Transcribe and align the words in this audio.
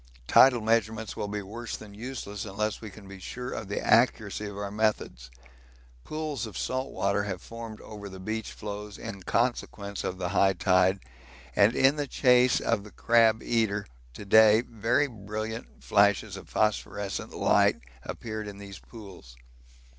Tidal 0.25 0.61
measurements 0.61 1.15
will 1.15 1.27
be 1.27 1.43
worse 1.43 1.77
than 1.77 1.93
useless 1.93 2.43
unless 2.43 2.81
we 2.81 2.89
can 2.89 3.07
be 3.07 3.19
sure 3.19 3.51
of 3.51 3.67
the 3.67 3.79
accuracy 3.79 4.47
of 4.47 4.57
our 4.57 4.71
methods. 4.71 5.29
Pools 6.03 6.47
of 6.47 6.57
salt 6.57 6.91
water 6.91 7.25
have 7.25 7.39
formed 7.39 7.79
over 7.81 8.09
the 8.09 8.19
beach 8.19 8.51
floes 8.51 8.97
in 8.97 9.21
consequence 9.21 10.03
of 10.03 10.17
the 10.17 10.29
high 10.29 10.53
tide, 10.53 11.01
and 11.55 11.75
in 11.75 11.97
the 11.97 12.07
chase 12.07 12.59
of 12.59 12.83
the 12.83 12.89
crab 12.89 13.43
eater 13.43 13.85
to 14.15 14.25
day 14.25 14.61
very 14.61 15.05
brilliant 15.05 15.83
flashes 15.83 16.35
of 16.35 16.49
phosphorescent 16.49 17.31
light 17.31 17.77
appeared 18.03 18.47
in 18.47 18.57
these 18.57 18.79
pools. 18.79 19.35